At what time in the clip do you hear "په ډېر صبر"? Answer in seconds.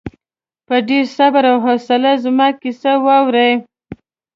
0.67-1.43